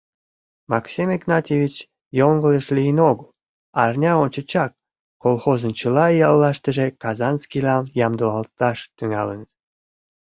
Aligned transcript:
Максим 0.71 1.07
Игнатьевич 1.15 1.75
йоҥылыш 2.19 2.65
лийын 2.75 2.99
огыл: 3.09 3.27
арня 3.81 4.13
ончычак 4.23 4.71
колхозын 5.23 5.71
чыла 5.79 6.05
яллаштыже 6.31 6.85
казанскийлан 7.01 7.83
ямдылалташ 8.05 8.79
тӱҥалыныт. 8.97 9.51